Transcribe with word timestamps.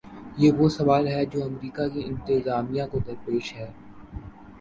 یہ 0.37 0.51
وہ 0.51 0.69
سوال 0.69 1.07
ہے 1.07 1.25
جو 1.25 1.43
امریکہ 1.43 1.87
کی 1.87 2.03
انتظامیہ 2.05 2.83
کو 2.91 2.99
درپیش 2.99 3.53
ہے۔ 3.53 3.71